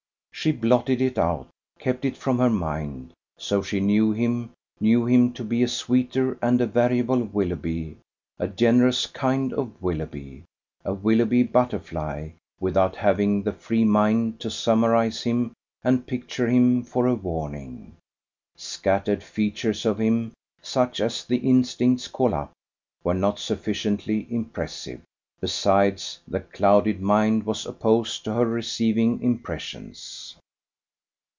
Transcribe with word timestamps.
She 0.33 0.51
blotted 0.51 1.03
it 1.03 1.19
out, 1.19 1.49
kept 1.77 2.03
it 2.03 2.17
from 2.17 2.39
her 2.39 2.49
mind: 2.49 3.13
so 3.37 3.61
she 3.61 3.79
knew 3.79 4.11
him, 4.11 4.49
knew 4.79 5.05
him 5.05 5.33
to 5.33 5.43
be 5.43 5.61
a 5.61 5.67
sweeter 5.67 6.35
and 6.41 6.59
a 6.59 6.65
variable 6.65 7.19
Willoughby, 7.21 7.99
a 8.39 8.47
generous 8.47 9.05
kind 9.05 9.53
of 9.53 9.79
Willoughby, 9.79 10.45
a 10.83 10.95
Willoughby 10.95 11.43
butterfly, 11.43 12.29
without 12.59 12.95
having 12.95 13.43
the 13.43 13.53
free 13.53 13.85
mind 13.85 14.39
to 14.39 14.49
summarize 14.49 15.21
him 15.21 15.53
and 15.83 16.07
picture 16.07 16.47
him 16.47 16.81
for 16.81 17.05
a 17.05 17.13
warning. 17.13 17.97
Scattered 18.57 19.21
features 19.21 19.85
of 19.85 19.99
him, 19.99 20.31
such 20.59 20.99
as 21.01 21.23
the 21.23 21.37
instincts 21.37 22.07
call 22.07 22.33
up, 22.33 22.51
were 23.03 23.13
not 23.13 23.37
sufficiently 23.37 24.25
impressive. 24.33 25.01
Besides, 25.39 26.19
the 26.27 26.39
clouded 26.39 27.01
mind 27.01 27.47
was 27.47 27.65
opposed 27.65 28.25
to 28.25 28.33
her 28.33 28.45
receiving 28.45 29.23
impressions. 29.23 30.35